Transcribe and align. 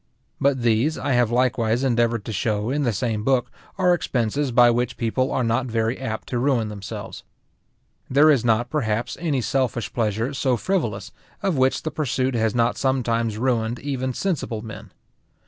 But 0.39 0.63
these 0.63 0.97
I 0.97 1.11
have 1.13 1.29
likewise 1.29 1.83
endeavoured 1.83 2.25
to 2.25 2.33
show, 2.33 2.71
in 2.71 2.81
the 2.81 2.91
same 2.91 3.23
book, 3.23 3.51
are 3.77 3.93
expenses 3.93 4.51
by 4.51 4.71
which 4.71 4.97
people 4.97 5.31
are 5.31 5.43
not 5.43 5.67
very 5.67 5.99
apt 5.99 6.27
to 6.29 6.39
ruin 6.39 6.69
themselves. 6.69 7.23
There 8.09 8.31
is 8.31 8.43
not, 8.43 8.71
perhaps, 8.71 9.15
any 9.19 9.41
selfish 9.41 9.93
pleasure 9.93 10.33
so 10.33 10.57
frivolous, 10.57 11.11
of 11.43 11.55
which 11.55 11.83
the 11.83 11.91
pursuit 11.91 12.33
has 12.33 12.55
not 12.55 12.79
sometimes 12.79 13.37
ruined 13.37 13.77
even 13.77 14.11
sensible 14.11 14.63
men. 14.63 14.89